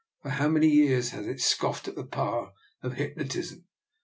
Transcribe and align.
For 0.23 0.29
how 0.29 0.47
many 0.47 0.67
years 0.67 1.11
has 1.11 1.27
it 1.27 1.39
scoffed 1.39 1.87
at 1.87 1.93
the 1.93 2.03
power 2.03 2.53
of 2.81 2.93
hypnot 2.93 3.35
ism! 3.35 3.65